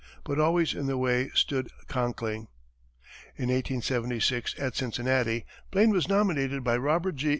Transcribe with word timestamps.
But 0.23 0.39
always 0.39 0.73
in 0.73 0.87
the 0.87 0.97
way 0.97 1.29
stood 1.35 1.69
Conkling. 1.87 2.47
In 3.37 3.49
1876, 3.49 4.55
at 4.57 4.75
Cincinnati, 4.75 5.45
Blaine 5.69 5.91
was 5.91 6.09
nominated 6.09 6.63
by 6.63 6.75
Robert 6.77 7.13
G. 7.17 7.29